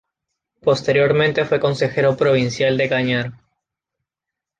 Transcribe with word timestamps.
Posteriormente 0.61 1.45
fue 1.45 1.59
consejero 1.59 2.17
provincial 2.17 2.75
de 2.75 2.89
Cañar. 2.89 3.33